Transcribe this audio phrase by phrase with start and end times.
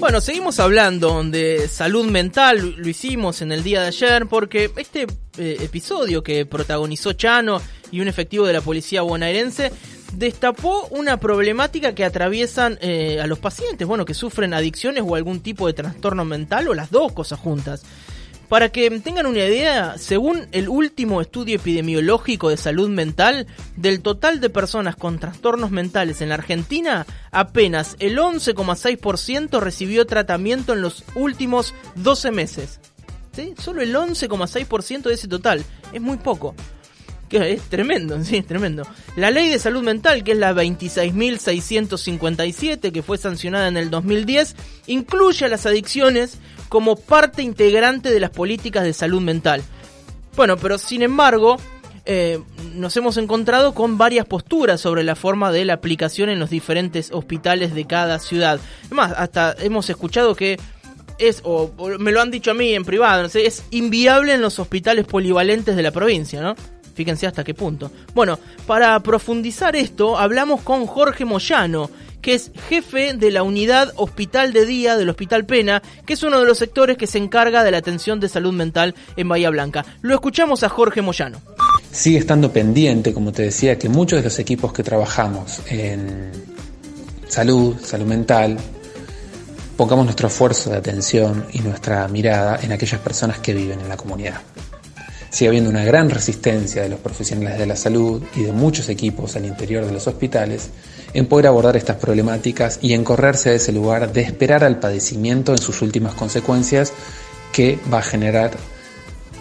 [0.00, 5.06] Bueno, seguimos hablando de salud mental, lo hicimos en el día de ayer porque este
[5.36, 7.60] eh, episodio que protagonizó Chano
[7.92, 9.70] y un efectivo de la policía bonaerense
[10.14, 15.40] destapó una problemática que atraviesan eh, a los pacientes, bueno, que sufren adicciones o algún
[15.40, 17.82] tipo de trastorno mental o las dos cosas juntas.
[18.50, 23.46] Para que tengan una idea, según el último estudio epidemiológico de salud mental,
[23.76, 30.72] del total de personas con trastornos mentales en la Argentina, apenas el 11,6% recibió tratamiento
[30.72, 32.80] en los últimos 12 meses.
[33.30, 33.54] ¿Sí?
[33.56, 35.64] Solo el 11,6% de ese total.
[35.92, 36.56] Es muy poco
[37.30, 38.82] que es tremendo, sí, es tremendo.
[39.16, 44.54] La ley de salud mental, que es la 26.657, que fue sancionada en el 2010,
[44.88, 46.36] incluye a las adicciones
[46.68, 49.62] como parte integrante de las políticas de salud mental.
[50.36, 51.56] Bueno, pero sin embargo,
[52.04, 52.40] eh,
[52.74, 57.10] nos hemos encontrado con varias posturas sobre la forma de la aplicación en los diferentes
[57.12, 58.60] hospitales de cada ciudad.
[58.86, 60.58] Además, hasta hemos escuchado que
[61.18, 64.32] es, o, o me lo han dicho a mí en privado, no sé, es inviable
[64.32, 66.54] en los hospitales polivalentes de la provincia, ¿no?
[67.00, 67.90] Fíjense hasta qué punto.
[68.14, 71.88] Bueno, para profundizar esto, hablamos con Jorge Moyano,
[72.20, 76.38] que es jefe de la unidad Hospital de Día del Hospital Pena, que es uno
[76.40, 79.86] de los sectores que se encarga de la atención de salud mental en Bahía Blanca.
[80.02, 81.40] Lo escuchamos a Jorge Moyano.
[81.90, 86.32] Sigue estando pendiente, como te decía, que muchos de los equipos que trabajamos en
[87.28, 88.58] salud, salud mental,
[89.78, 93.96] pongamos nuestro esfuerzo de atención y nuestra mirada en aquellas personas que viven en la
[93.96, 94.42] comunidad
[95.30, 99.36] sigue habiendo una gran resistencia de los profesionales de la salud y de muchos equipos
[99.36, 100.70] al interior de los hospitales
[101.14, 105.52] en poder abordar estas problemáticas y en correrse a ese lugar de esperar al padecimiento
[105.52, 106.92] en sus últimas consecuencias
[107.52, 108.50] que va a generar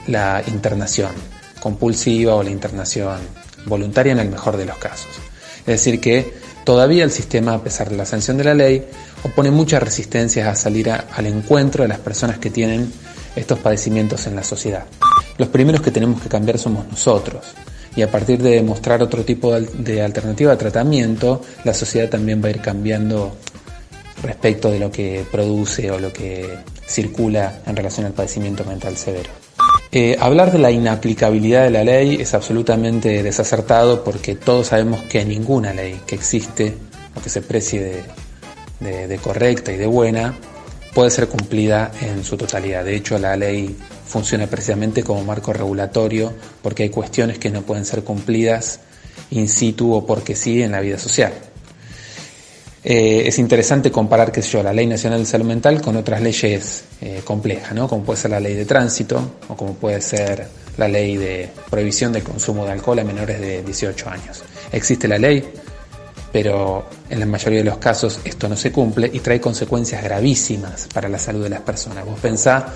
[0.08, 1.12] la internación
[1.60, 3.18] compulsiva o la internación
[3.66, 5.10] voluntaria en el mejor de los casos.
[5.62, 8.86] Es decir, que todavía el sistema, a pesar de la sanción de la ley,
[9.24, 12.92] opone muchas resistencias a salir al encuentro de las personas que tienen
[13.36, 14.86] estos padecimientos en la sociedad
[15.40, 17.44] los primeros que tenemos que cambiar somos nosotros.
[17.96, 22.48] Y a partir de mostrar otro tipo de alternativa de tratamiento, la sociedad también va
[22.48, 23.36] a ir cambiando
[24.22, 29.30] respecto de lo que produce o lo que circula en relación al padecimiento mental severo.
[29.92, 35.26] Eh, hablar de la inaplicabilidad de la ley es absolutamente desacertado porque todos sabemos que
[35.26, 36.76] ninguna ley que existe
[37.16, 38.04] o que se precie
[38.80, 40.36] de correcta y de buena
[40.94, 42.84] puede ser cumplida en su totalidad.
[42.84, 47.86] De hecho, la ley funciona precisamente como marco regulatorio porque hay cuestiones que no pueden
[47.86, 48.80] ser cumplidas
[49.32, 51.34] in situ o porque sí en la vida social.
[52.84, 56.22] Eh, es interesante comparar, qué sé yo, la Ley Nacional de Salud Mental con otras
[56.22, 57.90] leyes eh, complejas, ¿no?
[57.90, 62.14] Como puede ser la ley de tránsito o como puede ser la ley de prohibición
[62.14, 64.44] del consumo de alcohol a menores de 18 años.
[64.72, 65.44] Existe la ley,
[66.32, 70.88] pero en la mayoría de los casos esto no se cumple y trae consecuencias gravísimas
[70.94, 72.06] para la salud de las personas.
[72.06, 72.74] Vos pensá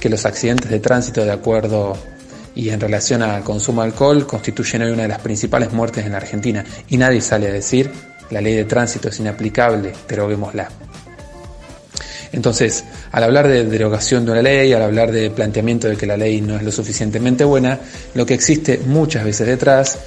[0.00, 1.96] que los accidentes de tránsito de acuerdo
[2.54, 6.12] y en relación al consumo de alcohol constituyen hoy una de las principales muertes en
[6.12, 7.90] la Argentina y nadie sale a decir
[8.30, 10.68] la ley de tránsito es inaplicable, deroguémosla.
[12.32, 16.16] Entonces, al hablar de derogación de una ley, al hablar de planteamiento de que la
[16.16, 17.78] ley no es lo suficientemente buena,
[18.14, 19.98] lo que existe muchas veces detrás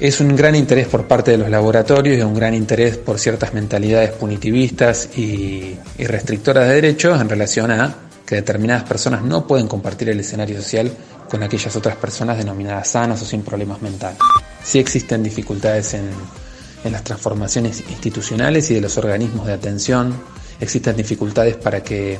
[0.00, 3.52] es un gran interés por parte de los laboratorios y un gran interés por ciertas
[3.54, 7.94] mentalidades punitivistas y, y restrictoras de derechos en relación a
[8.24, 10.92] que determinadas personas no pueden compartir el escenario social
[11.28, 14.18] con aquellas otras personas denominadas sanas o sin problemas mentales.
[14.62, 16.10] Sí existen dificultades en,
[16.84, 20.14] en las transformaciones institucionales y de los organismos de atención,
[20.60, 22.18] existen dificultades para que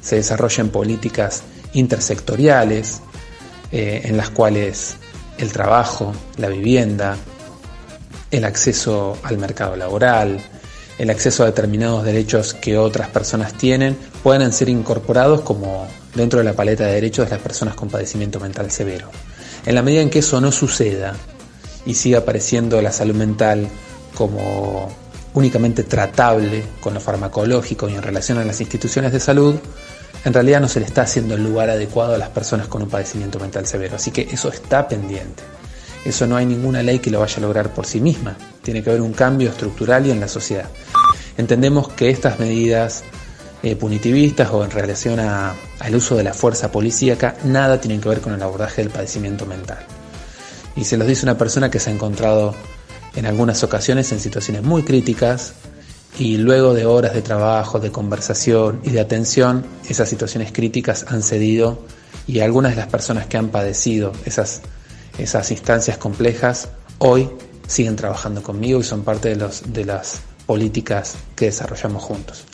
[0.00, 1.42] se desarrollen políticas
[1.72, 3.00] intersectoriales
[3.72, 4.96] eh, en las cuales
[5.38, 7.16] el trabajo, la vivienda,
[8.30, 10.40] el acceso al mercado laboral,
[10.98, 16.44] el acceso a determinados derechos que otras personas tienen puedan ser incorporados como dentro de
[16.44, 19.10] la paleta de derechos de las personas con padecimiento mental severo.
[19.66, 21.14] En la medida en que eso no suceda
[21.84, 23.68] y siga apareciendo la salud mental
[24.14, 24.88] como
[25.34, 29.56] únicamente tratable con lo farmacológico y en relación a las instituciones de salud,
[30.26, 32.88] en realidad no se le está haciendo el lugar adecuado a las personas con un
[32.88, 33.94] padecimiento mental severo.
[33.94, 35.44] Así que eso está pendiente.
[36.04, 38.36] Eso no hay ninguna ley que lo vaya a lograr por sí misma.
[38.60, 40.68] Tiene que haber un cambio estructural y en la sociedad.
[41.36, 43.04] Entendemos que estas medidas
[43.62, 48.20] eh, punitivistas o en relación al uso de la fuerza policíaca nada tienen que ver
[48.20, 49.78] con el abordaje del padecimiento mental.
[50.74, 52.52] Y se los dice una persona que se ha encontrado
[53.14, 55.52] en algunas ocasiones en situaciones muy críticas
[56.18, 61.22] y luego de horas de trabajo, de conversación y de atención, esas situaciones críticas han
[61.22, 61.78] cedido
[62.26, 64.62] y algunas de las personas que han padecido esas
[65.18, 66.68] esas instancias complejas,
[66.98, 67.28] hoy
[67.66, 72.44] siguen trabajando conmigo y son parte de, los, de las políticas que desarrollamos juntos.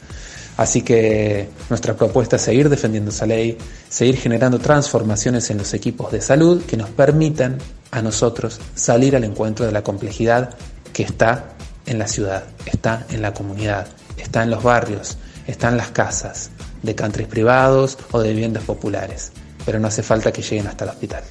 [0.57, 3.57] Así que nuestra propuesta es seguir defendiendo esa ley,
[3.89, 7.59] seguir generando transformaciones en los equipos de salud que nos permitan
[7.91, 10.55] a nosotros salir al encuentro de la complejidad
[10.93, 11.55] que está
[11.87, 13.87] en la ciudad, está en la comunidad,
[14.17, 16.51] está en los barrios, está en las casas,
[16.83, 19.33] de countries privados o de viviendas populares.
[19.65, 21.23] Pero no hace falta que lleguen hasta el hospital.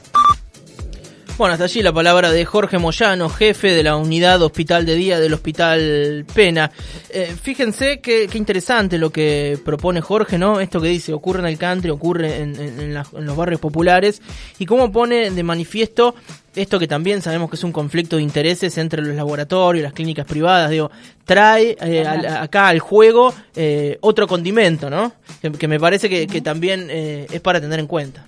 [1.41, 5.19] Bueno, hasta allí la palabra de Jorge Moyano, jefe de la unidad hospital de día
[5.19, 6.69] del Hospital Pena.
[7.09, 10.59] Eh, fíjense qué, interesante lo que propone Jorge, ¿no?
[10.59, 14.21] Esto que dice, ocurre en el country, ocurre en, los barrios populares,
[14.59, 16.13] y cómo pone de manifiesto
[16.53, 20.27] esto que también sabemos que es un conflicto de intereses entre los laboratorios, las clínicas
[20.27, 20.91] privadas, digo,
[21.25, 25.13] trae eh, acá al juego eh, otro condimento, ¿no?
[25.57, 28.23] Que, me parece que, también es para tener en cuenta.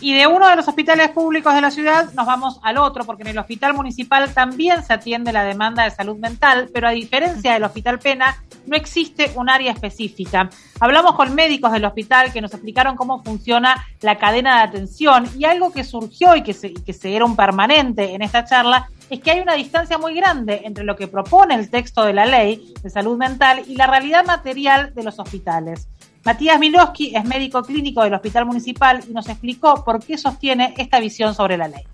[0.00, 3.22] Y de uno de los hospitales públicos de la ciudad nos vamos al otro, porque
[3.22, 7.54] en el hospital municipal también se atiende la demanda de salud mental, pero a diferencia
[7.54, 10.50] del hospital Pena, no existe un área específica.
[10.80, 15.44] Hablamos con médicos del hospital que nos explicaron cómo funciona la cadena de atención y
[15.44, 19.20] algo que surgió y que se, que se era un permanente en esta charla es
[19.20, 22.74] que hay una distancia muy grande entre lo que propone el texto de la ley
[22.82, 25.88] de salud mental y la realidad material de los hospitales.
[26.26, 30.98] Matías Miloski es médico clínico del Hospital Municipal y nos explicó por qué sostiene esta
[30.98, 31.84] visión sobre la ley.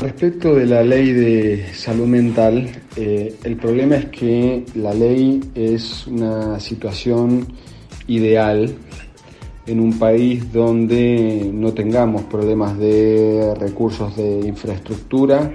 [0.00, 6.06] Respecto de la ley de salud mental, eh, el problema es que la ley es
[6.06, 7.46] una situación
[8.06, 8.74] ideal
[9.66, 15.52] en un país donde no tengamos problemas de recursos de infraestructura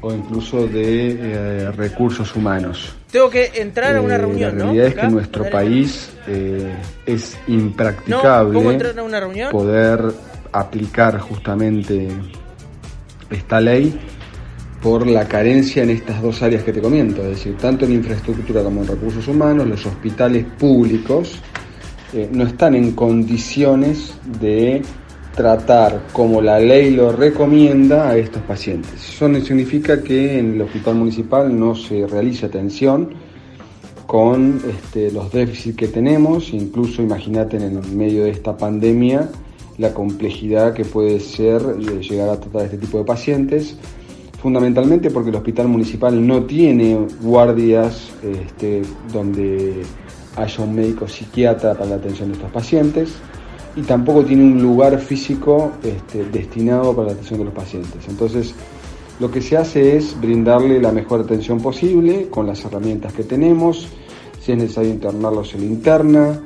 [0.00, 2.96] o incluso de eh, recursos humanos.
[3.14, 6.74] Tengo que entrar a una eh, reunión, La realidad es que nuestro país eh,
[7.06, 8.76] es impracticable
[9.52, 10.00] poder
[10.50, 12.08] aplicar justamente
[13.30, 13.96] esta ley
[14.82, 18.64] por la carencia en estas dos áreas que te comento, es decir, tanto en infraestructura
[18.64, 21.38] como en recursos humanos, los hospitales públicos
[22.32, 24.82] no están en condiciones de
[25.34, 28.92] tratar como la ley lo recomienda a estos pacientes.
[28.94, 33.10] Eso no significa que en el hospital municipal no se realice atención
[34.06, 39.28] con este, los déficits que tenemos, incluso imagínate en el medio de esta pandemia
[39.78, 43.76] la complejidad que puede ser llegar a tratar este tipo de pacientes,
[44.40, 48.82] fundamentalmente porque el hospital municipal no tiene guardias este,
[49.12, 49.82] donde
[50.36, 53.14] haya un médico psiquiatra para la atención de estos pacientes
[53.76, 58.08] y tampoco tiene un lugar físico este, destinado para la atención de los pacientes.
[58.08, 58.54] Entonces,
[59.20, 63.88] lo que se hace es brindarle la mejor atención posible con las herramientas que tenemos.
[64.40, 66.40] Si es necesario internarlos, se lo interna.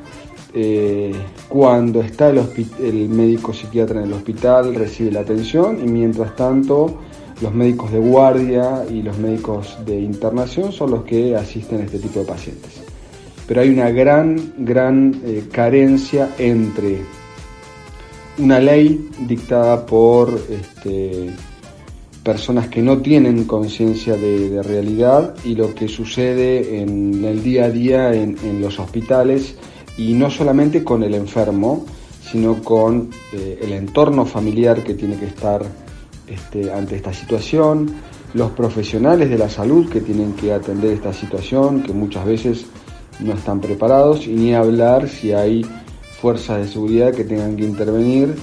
[0.55, 1.15] Eh,
[1.49, 2.41] cuando está el,
[2.81, 6.99] el médico psiquiatra en el hospital, recibe la atención y mientras tanto
[7.43, 11.99] los médicos de guardia y los médicos de internación son los que asisten a este
[11.99, 12.83] tipo de pacientes.
[13.47, 16.99] Pero hay una gran, gran eh, carencia entre
[18.39, 21.31] una ley dictada por este,
[22.23, 27.71] personas que no tienen conciencia de, realidad y lo que sucede en el día a
[27.71, 29.57] día en, los hospitales
[29.97, 31.87] y no solamente con el enfermo,
[32.21, 35.65] sino con eh, el entorno familiar que tiene que estar
[36.27, 37.91] este, ante esta situación,
[38.35, 42.67] los profesionales de la salud que tienen que atender esta situación, que muchas veces
[43.21, 45.65] no están preparados, y ni hablar si hay
[46.21, 48.35] fuerzas de seguridad que tengan que intervenir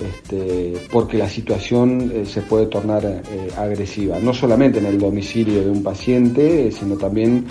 [0.00, 3.22] este, porque la situación eh, se puede tornar eh,
[3.56, 7.44] agresiva, no solamente en el domicilio de un paciente, eh, sino también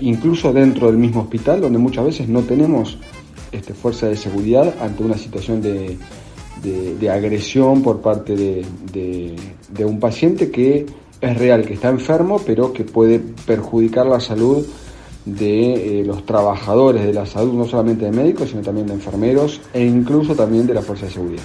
[0.00, 2.98] incluso dentro del mismo hospital, donde muchas veces no tenemos
[3.52, 5.96] este, fuerza de seguridad ante una situación de,
[7.10, 10.84] agresión por parte de un paciente que
[11.20, 14.66] es real, que está enfermo, pero que puede perjudicar la salud
[15.36, 19.60] de eh, los trabajadores de la salud, no solamente de médicos, sino también de enfermeros
[19.72, 21.42] e incluso también de la Fuerza de Seguridad.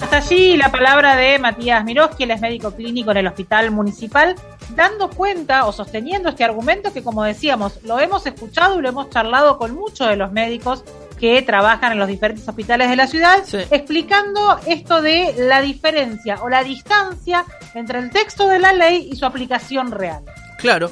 [0.00, 4.34] Hasta allí la palabra de Matías Miroski, él es médico clínico en el Hospital Municipal,
[4.74, 9.10] dando cuenta o sosteniendo este argumento que, como decíamos, lo hemos escuchado y lo hemos
[9.10, 10.84] charlado con muchos de los médicos
[11.18, 13.38] que trabajan en los diferentes hospitales de la ciudad,
[13.70, 17.44] explicando esto de la diferencia o la distancia
[17.74, 20.24] entre el texto de la ley y su aplicación real.
[20.58, 20.90] Claro,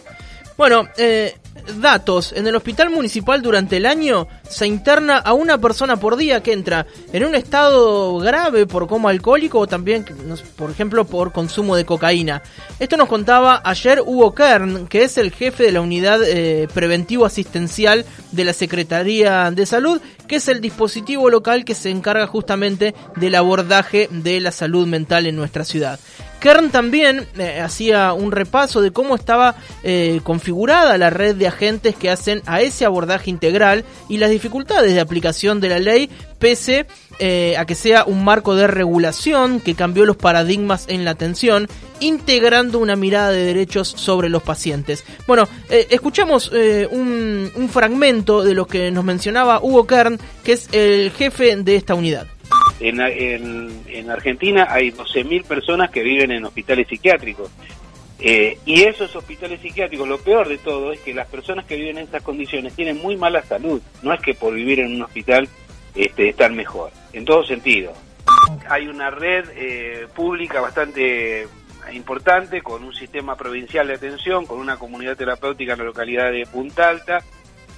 [0.60, 1.38] bueno, eh,
[1.80, 2.34] datos.
[2.34, 6.52] En el hospital municipal durante el año se interna a una persona por día que
[6.52, 10.04] entra en un estado grave por coma alcohólico o también,
[10.56, 12.42] por ejemplo, por consumo de cocaína.
[12.78, 17.24] Esto nos contaba ayer Hugo Kern, que es el jefe de la unidad eh, preventivo
[17.24, 19.98] asistencial de la Secretaría de Salud,
[20.28, 25.24] que es el dispositivo local que se encarga justamente del abordaje de la salud mental
[25.24, 25.98] en nuestra ciudad.
[26.40, 31.94] Kern también eh, hacía un repaso de cómo estaba eh, configurada la red de agentes
[31.94, 36.86] que hacen a ese abordaje integral y las dificultades de aplicación de la ley pese
[37.18, 41.68] eh, a que sea un marco de regulación que cambió los paradigmas en la atención,
[42.00, 45.04] integrando una mirada de derechos sobre los pacientes.
[45.26, 51.10] Bueno, escuchamos un, un fragmento de lo que nos mencionaba Hugo Kern, que es el
[51.10, 52.26] jefe de esta unidad.
[52.80, 53.00] En,
[53.86, 57.50] en, Argentina hay 12.000 personas que viven en hospitales psiquiátricos.
[58.18, 61.98] Eh, y esos hospitales psiquiátricos, lo peor de todo es que las personas que viven
[61.98, 63.80] en esas condiciones tienen muy mala salud.
[64.02, 65.48] No es que por vivir en un hospital
[65.94, 67.92] este, mejor, en todo sentido.
[68.68, 71.46] Hay una red eh, pública bastante
[71.92, 76.46] importante con un sistema provincial de atención, con una comunidad terapéutica en la localidad de
[76.46, 77.22] Punta Alta,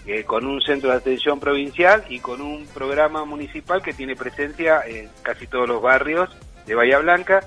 [0.07, 4.83] eh, con un centro de atención provincial y con un programa municipal que tiene presencia
[4.87, 6.31] en casi todos los barrios
[6.67, 7.41] de Bahía Blanca.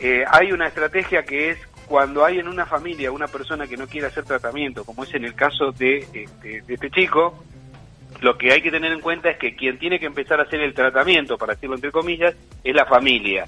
[0.00, 3.86] Eh, hay una estrategia que es cuando hay en una familia una persona que no
[3.86, 6.06] quiere hacer tratamiento, como es en el caso de,
[6.42, 7.44] de este chico,
[8.20, 10.60] lo que hay que tener en cuenta es que quien tiene que empezar a hacer
[10.60, 13.46] el tratamiento, para decirlo entre comillas, es la familia.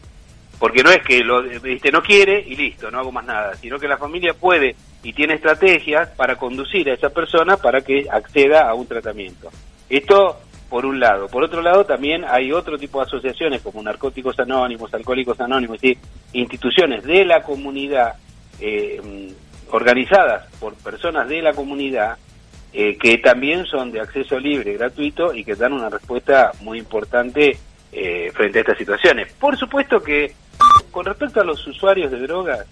[0.59, 1.91] Porque no es que lo, ¿viste?
[1.91, 5.35] no quiere y listo, no hago más nada, sino que la familia puede y tiene
[5.35, 9.51] estrategias para conducir a esa persona para que acceda a un tratamiento.
[9.89, 11.29] Esto por un lado.
[11.29, 15.97] Por otro lado, también hay otro tipo de asociaciones como Narcóticos Anónimos, Alcohólicos Anónimos, y
[16.33, 18.15] instituciones de la comunidad
[18.61, 19.33] eh,
[19.71, 22.17] organizadas por personas de la comunidad
[22.73, 27.57] eh, que también son de acceso libre, gratuito y que dan una respuesta muy importante
[27.93, 29.33] eh, frente a estas situaciones.
[29.35, 30.33] Por supuesto que
[30.95, 32.65] con respecto a los usuarios de drogas,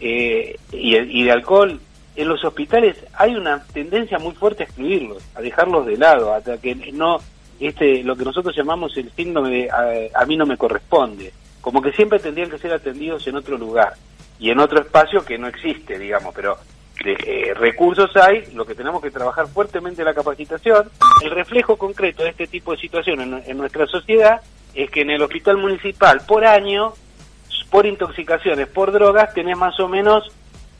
[0.00, 1.78] eh, y, de alcohol,
[2.16, 6.56] en los hospitales hay una tendencia muy fuerte a excluirlos, a dejarlos de lado, hasta
[6.56, 7.18] que no,
[7.60, 11.92] este, lo que nosotros llamamos el síndrome de a, mí no me corresponde, como que
[11.92, 13.92] siempre tendrían que ser atendidos en otro lugar
[14.38, 16.56] y en otro espacio que no existe, digamos, pero
[17.04, 20.90] eh, recursos hay, lo que tenemos que trabajar fuertemente la capacitación.
[21.22, 24.40] El reflejo concreto de este tipo de situaciones en nuestra sociedad
[24.74, 26.94] es que en el hospital municipal por año
[27.70, 30.30] por intoxicaciones por drogas tenés más o menos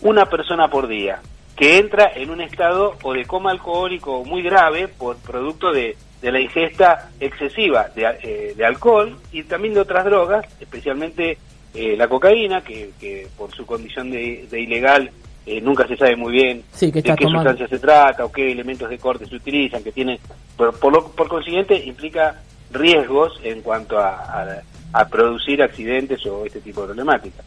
[0.00, 1.20] una persona por día
[1.56, 6.40] que entra en un estado o de coma alcohólico muy grave por producto de, la
[6.40, 11.36] ingesta excesiva de, eh, alcohol y también de otras drogas, especialmente
[11.74, 15.10] eh, la cocaína, que, por su condición de, ilegal
[15.44, 18.98] eh, nunca se sabe muy bien de qué sustancia se trata o qué elementos de
[18.98, 20.18] corte se utilizan, que tiene,
[20.56, 22.40] por, por, por consiguiente implica
[22.72, 27.44] riesgos en cuanto a, a producir accidentes o este tipo de problemáticas.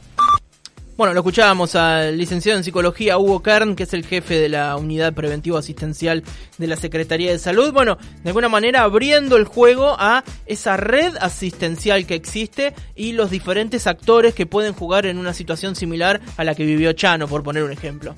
[0.95, 4.77] Bueno, lo escuchábamos al licenciado en psicología Hugo Kern, que es el jefe de la
[4.77, 6.23] unidad preventivo asistencial
[6.59, 7.73] de la Secretaría de Salud.
[7.73, 13.31] Bueno, de alguna manera abriendo el juego a esa red asistencial que existe y los
[13.31, 17.41] diferentes actores que pueden jugar en una situación similar a la que vivió Chano, por
[17.41, 18.13] poner un ejemplo.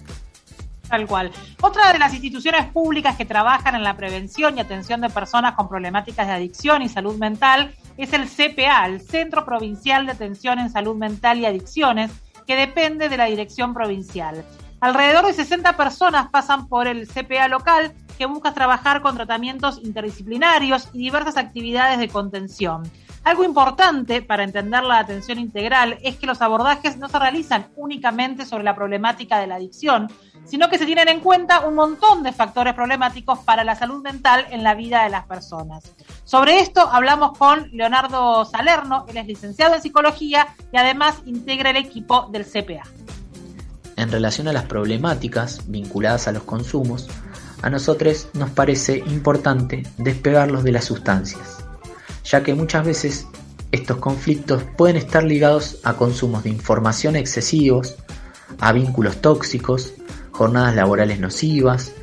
[0.89, 1.31] Tal cual.
[1.61, 5.69] Otra de las instituciones públicas que trabajan en la prevención y atención de personas con
[5.69, 10.69] problemáticas de adicción y salud mental es el CPA, el Centro Provincial de Atención en
[10.69, 12.11] Salud Mental y Adicciones,
[12.45, 14.45] que depende de la Dirección Provincial.
[14.81, 20.89] Alrededor de 60 personas pasan por el CPA local que busca trabajar con tratamientos interdisciplinarios
[20.93, 22.83] y diversas actividades de contención.
[23.23, 28.45] Algo importante para entender la atención integral es que los abordajes no se realizan únicamente
[28.45, 30.09] sobre la problemática de la adicción,
[30.45, 34.45] sino que se tienen en cuenta un montón de factores problemáticos para la salud mental
[34.51, 35.83] en la vida de las personas.
[36.23, 41.77] Sobre esto hablamos con Leonardo Salerno, él es licenciado en psicología y además integra el
[41.77, 42.83] equipo del CPA.
[43.97, 47.07] En relación a las problemáticas vinculadas a los consumos,
[47.61, 51.65] a nosotros nos parece importante despegarlos de las sustancias
[52.25, 53.27] ya que muchas veces
[53.71, 57.95] estos conflictos pueden estar ligados a consumos de información excesivos,
[58.59, 59.93] a vínculos tóxicos,
[60.35, 61.93] jornadas laborales nocivas,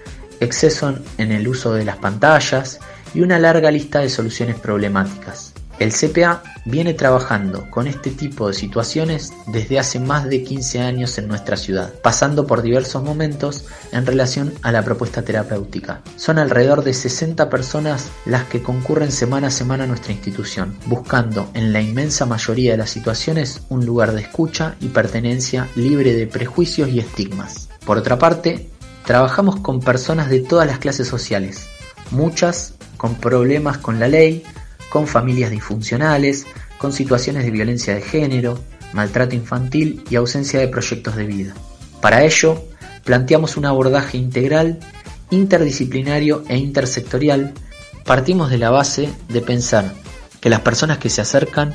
[0.41, 2.81] exceso en el uso de las pantallas
[3.15, 5.53] y una larga lista de soluciones problemáticas.
[5.79, 11.19] El CPA viene trabajando con este tipo de situaciones desde hace más de 15 años
[11.19, 16.03] en nuestra ciudad, pasando por diversos momentos en relación a la propuesta terapéutica.
[16.17, 21.51] Son alrededor de 60 personas las que concurren semana a semana a nuestra institución, buscando
[21.55, 26.29] en la inmensa mayoría de las situaciones un lugar de escucha y pertenencia libre de
[26.29, 27.72] prejuicios y estigmas.
[27.85, 28.71] Por otra parte,
[29.05, 31.67] trabajamos con personas de todas las clases sociales,
[32.11, 34.45] muchas con problemas con la ley,
[34.91, 36.47] con familias disfuncionales,
[36.79, 38.59] con situaciones de violencia de género,
[38.93, 41.55] maltrato infantil y ausencia de proyectos de vida.
[42.01, 42.63] Para ello,
[43.05, 44.79] planteamos un abordaje integral,
[45.31, 47.55] interdisciplinario e intersectorial.
[48.05, 49.93] Partimos de la base de pensar
[50.41, 51.73] que las personas que se acercan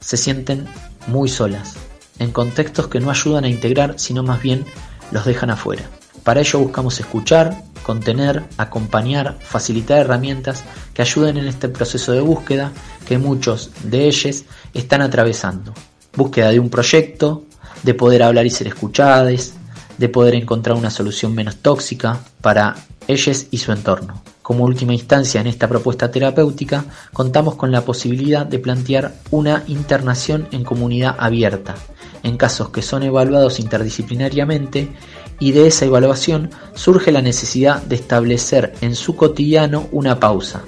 [0.00, 0.66] se sienten
[1.06, 1.74] muy solas,
[2.18, 4.64] en contextos que no ayudan a integrar, sino más bien
[5.12, 5.84] los dejan afuera.
[6.24, 10.64] Para ello buscamos escuchar, contener, acompañar, facilitar herramientas
[10.94, 12.72] que ayuden en este proceso de búsqueda
[13.06, 15.74] que muchos de ellos están atravesando.
[16.14, 17.44] Búsqueda de un proyecto,
[17.82, 19.52] de poder hablar y ser escuchados,
[19.98, 22.76] de poder encontrar una solución menos tóxica para
[23.08, 24.31] ellos y su entorno.
[24.42, 30.48] Como última instancia en esta propuesta terapéutica, contamos con la posibilidad de plantear una internación
[30.50, 31.76] en comunidad abierta,
[32.24, 34.92] en casos que son evaluados interdisciplinariamente
[35.38, 40.62] y de esa evaluación surge la necesidad de establecer en su cotidiano una pausa,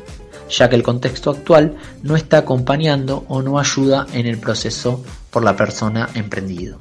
[0.48, 5.42] ya que el contexto actual no está acompañando o no ayuda en el proceso por
[5.42, 6.78] la persona emprendido.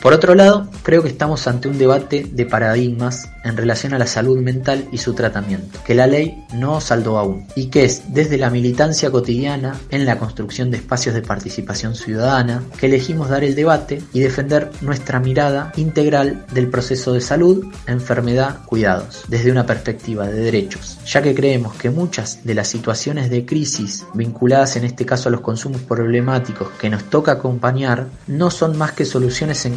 [0.00, 4.06] Por otro lado, creo que estamos ante un debate de paradigmas en relación a la
[4.06, 8.38] salud mental y su tratamiento, que la ley no saldó aún, y que es desde
[8.38, 13.54] la militancia cotidiana en la construcción de espacios de participación ciudadana que elegimos dar el
[13.54, 20.26] debate y defender nuestra mirada integral del proceso de salud, enfermedad, cuidados, desde una perspectiva
[20.26, 25.04] de derechos, ya que creemos que muchas de las situaciones de crisis vinculadas en este
[25.04, 29.76] caso a los consumos problemáticos que nos toca acompañar no son más que soluciones en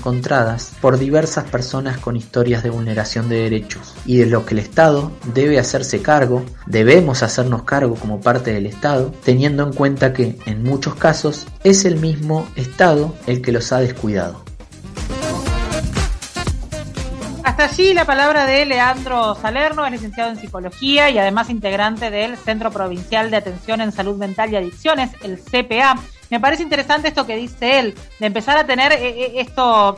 [0.82, 5.12] por diversas personas con historias de vulneración de derechos y de lo que el Estado
[5.34, 10.63] debe hacerse cargo, debemos hacernos cargo como parte del Estado, teniendo en cuenta que en
[10.63, 14.43] muchos casos es el mismo Estado el que los ha descuidado.
[17.43, 22.38] Hasta allí la palabra de Leandro Salerno, es licenciado en psicología y además integrante del
[22.38, 25.96] Centro Provincial de Atención en Salud Mental y Adicciones, el CPA.
[26.33, 29.95] Me parece interesante esto que dice él, de empezar a tener eh, eh, esto,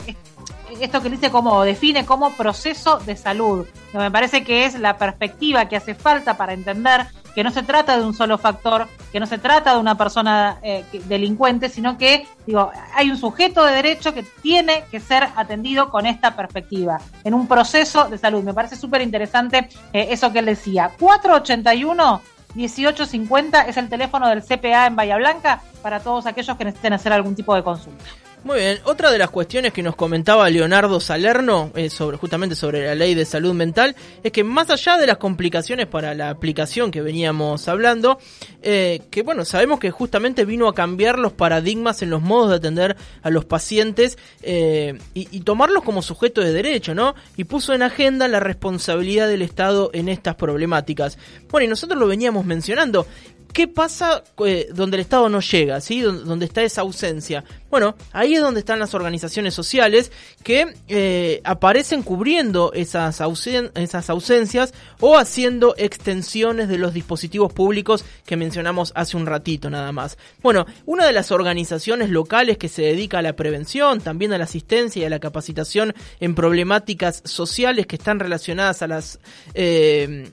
[0.78, 3.66] esto que dice como define como proceso de salud.
[3.94, 7.96] Me parece que es la perspectiva que hace falta para entender que no se trata
[7.96, 12.26] de un solo factor, que no se trata de una persona eh, delincuente, sino que
[12.46, 17.32] digo, hay un sujeto de derecho que tiene que ser atendido con esta perspectiva, en
[17.32, 18.42] un proceso de salud.
[18.42, 20.90] Me parece súper interesante eso que él decía.
[20.98, 26.94] 481 1850 es el teléfono del CPA en Bahía Blanca para todos aquellos que necesiten
[26.94, 28.04] hacer algún tipo de consulta.
[28.46, 32.86] Muy bien, otra de las cuestiones que nos comentaba Leonardo Salerno eh, sobre justamente sobre
[32.86, 36.92] la ley de salud mental es que más allá de las complicaciones para la aplicación
[36.92, 38.20] que veníamos hablando,
[38.62, 42.56] eh, que bueno, sabemos que justamente vino a cambiar los paradigmas en los modos de
[42.58, 47.16] atender a los pacientes eh, y, y, tomarlos como sujeto de derecho, ¿no?
[47.36, 51.18] Y puso en agenda la responsabilidad del Estado en estas problemáticas.
[51.50, 53.08] Bueno, y nosotros lo veníamos mencionando.
[53.52, 55.80] ¿Qué pasa eh, donde el Estado no llega?
[55.80, 56.00] ¿sí?
[56.00, 57.44] Donde está esa ausencia.
[57.70, 65.18] Bueno, ahí es donde están las organizaciones sociales que eh, aparecen cubriendo esas, ausencias o
[65.18, 70.16] haciendo extensiones de los dispositivos públicos que mencionamos hace un ratito nada más.
[70.42, 74.44] Bueno, una de las organizaciones locales que se dedica a la prevención, también a la
[74.44, 79.18] asistencia y a la capacitación en problemáticas sociales que están relacionadas a las...
[79.54, 80.30] Eh,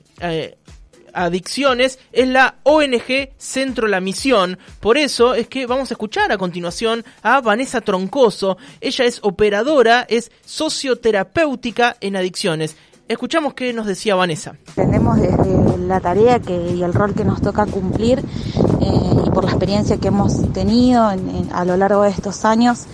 [1.14, 4.58] adicciones es la ONG Centro La Misión.
[4.80, 8.56] Por eso es que vamos a escuchar a continuación a Vanessa Troncoso.
[8.80, 12.76] Ella es operadora, es socioterapéutica en adicciones.
[13.06, 14.54] Escuchamos qué nos decía Vanessa.
[14.68, 19.44] Entendemos desde la tarea que, y el rol que nos toca cumplir eh, y por
[19.44, 22.86] la experiencia que hemos tenido a lo largo de estos años,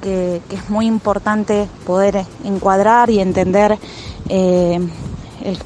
[0.00, 3.78] que, es muy importante poder encuadrar y entender
[4.28, 4.78] eh,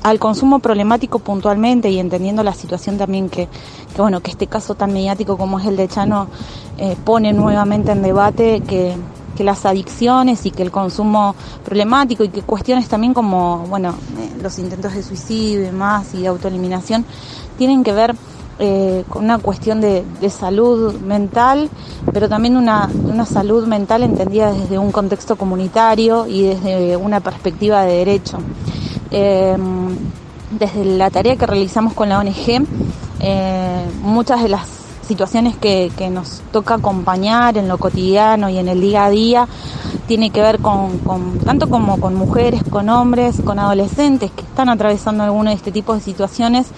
[0.02, 3.48] al consumo problemático puntualmente y entendiendo la situación también que,
[3.96, 6.28] bueno que este caso tan mediático como es el de Chano
[6.78, 8.96] eh, pone nuevamente en debate que,
[9.42, 14.56] las adicciones y que el consumo problemático y que cuestiones también como bueno eh, los
[14.60, 17.04] intentos de suicidio y demás y de autoeliminación
[17.58, 18.14] tienen que ver
[18.58, 21.68] eh, con una cuestión de, salud mental,
[22.12, 27.82] pero también una, una, salud mental entendida desde un contexto comunitario y desde una perspectiva
[27.82, 28.38] de derecho.
[29.12, 29.94] Em,
[30.58, 32.64] desde la tarea que realizamos con la ONG,
[33.20, 34.66] eh, muchas de las
[35.06, 39.48] situaciones que, nos toca acompañar en lo cotidiano y en el día a día
[40.06, 40.98] tiene que ver con,
[41.44, 45.94] tanto como con mujeres, con hombres, con adolescentes que están atravesando alguno de este tipo
[45.94, 46.68] de situaciones,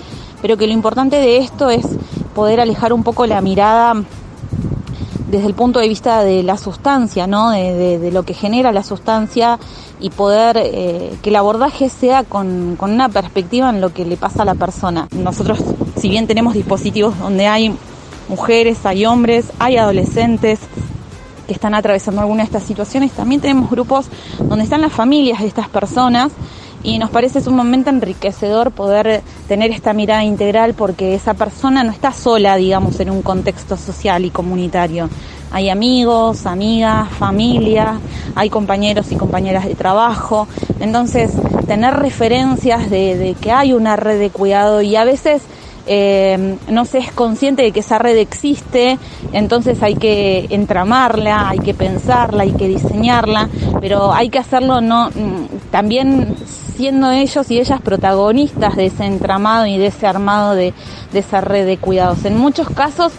[0.43, 1.87] pero que lo importante de esto es
[2.35, 3.95] poder alejar un poco la mirada
[5.31, 7.51] desde el punto de vista de la sustancia, ¿no?
[7.51, 9.59] de lo que genera la sustancia
[10.05, 14.19] y poder eh, que el abordaje sea con, con una perspectiva en lo que le
[14.19, 15.09] pasa a la persona.
[15.13, 15.61] Nosotros,
[15.97, 17.75] si bien tenemos dispositivos donde hay
[18.29, 20.61] mujeres, hay hombres, hay adolescentes,
[21.47, 23.13] que están atravesando alguna de estas situaciones.
[23.13, 26.33] También tenemos grupos donde están las familias de estas personas
[26.83, 32.13] y nos parece sumamente enriquecedor poder tener esta mirada integral porque esa persona no está
[32.13, 35.09] sola, digamos, en un contexto social y comunitario.
[35.55, 38.01] Hay amigos, amigas, familia,
[38.35, 40.49] hay compañeros y compañeras de trabajo.
[40.81, 41.31] Entonces,
[41.69, 45.43] tener referencias de, que hay una red de cuidado y a veces
[45.87, 48.99] eh, no se es consciente de que esa red existe,
[49.33, 53.49] entonces hay que entramarla, hay que pensarla, hay que diseñarla,
[53.81, 56.35] pero hay que hacerlo no mm, también
[56.77, 60.75] siendo ellos y ellas protagonistas de ese entramado y de ese armado de
[61.13, 62.25] esa red de cuidados.
[62.25, 63.13] En muchos casos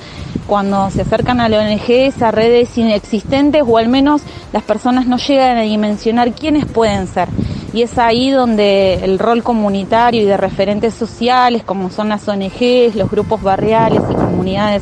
[0.48, 4.22] cuando se acercan a la ONG esa red es inexistente o al menos
[4.54, 7.28] las personas no llegan a dimensionar quiénes pueden ser.
[7.74, 12.96] Y es ahí donde el rol comunitario y de referentes sociales, como son las ONGs,
[12.96, 14.82] los grupos barriales y comunidades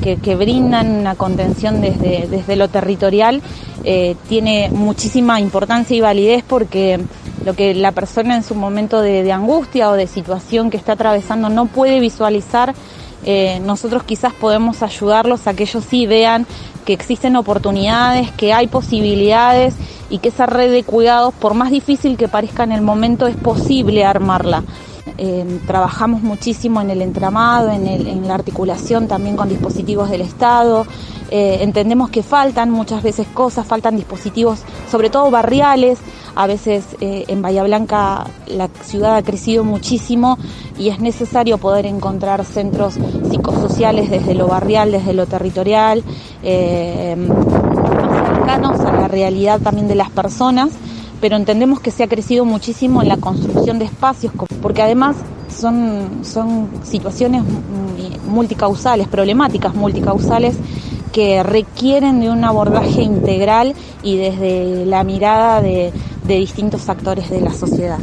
[0.00, 3.42] que, brindan una contención desde, desde lo territorial,
[3.84, 7.00] eh, tiene muchísima importancia y validez porque
[7.44, 11.48] lo que la persona en su momento de, angustia o de situación que está atravesando
[11.48, 12.74] no puede visualizar,
[13.24, 16.46] eh, nosotros quizás podemos ayudarlos a que ellos sí vean
[16.84, 19.74] que existen oportunidades, que hay posibilidades
[20.10, 23.36] y que esa red de cuidados, por más difícil que parezca en el momento, es
[23.36, 24.64] posible armarla.
[25.18, 30.86] Eh, trabajamos muchísimo en el entramado, en, la articulación también con dispositivos del Estado.
[31.30, 35.98] Eh, entendemos que faltan muchas veces cosas, faltan dispositivos, sobre todo barriales.
[36.34, 40.38] A veces eh, en Bahía Blanca la ciudad ha crecido muchísimo
[40.78, 42.94] y es necesario poder encontrar centros
[43.30, 46.02] psicosociales desde lo barrial, desde lo territorial
[48.42, 50.70] cercanos a la realidad también de las personas,
[51.22, 55.14] pero entendemos que se ha crecido muchísimo en la construcción de espacios, porque además
[55.48, 57.44] son, son situaciones
[58.26, 60.56] multicausales, problemáticas multicausales
[61.12, 65.92] que requieren de un abordaje integral y desde la mirada de,
[66.24, 68.00] de distintos actores de la sociedad.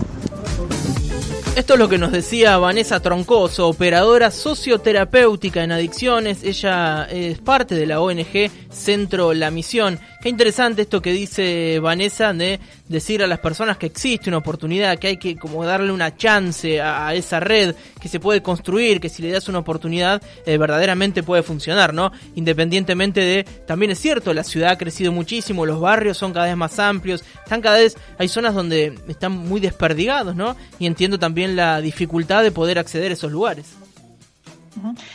[1.60, 6.42] Esto es lo que nos decía Vanessa Troncoso, operadora socioterapéutica en adicciones.
[6.42, 10.00] Ella es parte de la ONG Centro La Misión.
[10.22, 15.00] Qué interesante esto que dice Vanessa de decir a las personas que existe una oportunidad,
[15.00, 19.08] que hay que como darle una chance a, esa red, que se puede construir, que
[19.08, 22.12] si le das una oportunidad eh, verdaderamente puede funcionar, ¿no?
[22.36, 26.58] Independientemente de, también es cierto, la ciudad ha crecido muchísimo, los barrios son cada vez
[26.58, 30.58] más amplios, están cada vez, hay zonas donde están muy desperdigados, ¿no?
[30.80, 33.68] Y entiendo también la dificultad de poder acceder a esos lugares.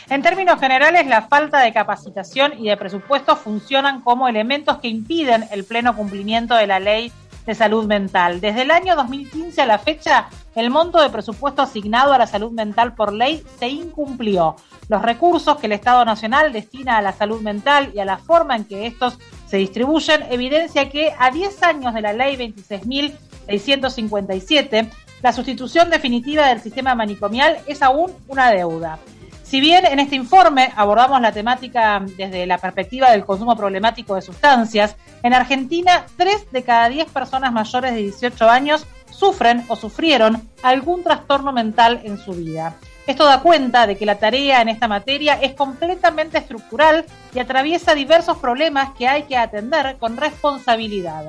[0.09, 5.45] En términos generales, la falta de capacitación y de presupuesto funcionan como elementos que impiden
[5.51, 7.11] el pleno cumplimiento de la ley
[7.45, 8.41] de salud mental.
[8.41, 12.51] Desde el año 2015 a la fecha, el monto de presupuesto asignado a la salud
[12.51, 14.55] mental por ley se incumplió.
[14.87, 18.55] Los recursos que el Estado Nacional destina a la salud mental y a la forma
[18.55, 24.89] en que estos se distribuyen evidencia que a 10 años de la ley 26.657,
[25.21, 28.99] la sustitución definitiva del sistema manicomial es aún una deuda.
[29.45, 34.23] Si bien en este informe abordamos la temática desde la perspectiva del consumo problemático de
[34.23, 40.49] sustancias, en Argentina 3 de cada 10 personas mayores de 18 años sufren o sufrieron
[40.63, 42.75] algún trastorno mental en su vida.
[43.05, 47.05] Esto da cuenta de que la tarea en esta materia es completamente estructural
[47.35, 51.25] y atraviesa diversos problemas que hay que atender con responsabilidad.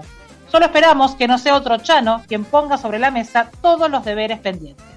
[0.51, 4.39] Solo esperamos que no sea otro Chano quien ponga sobre la mesa todos los deberes
[4.39, 4.96] pendientes.